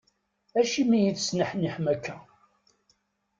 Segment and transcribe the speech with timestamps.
[0.59, 2.17] Acimi i tesneḥniḥem akka?